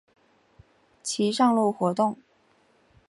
[1.03, 2.17] 其上路活动。